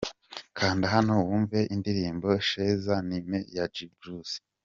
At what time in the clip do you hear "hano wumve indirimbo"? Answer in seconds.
0.95-2.27